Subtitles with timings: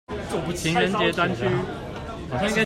[0.55, 1.45] 情人節專區